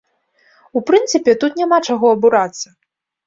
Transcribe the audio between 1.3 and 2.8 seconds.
тут няма чаго абурацца.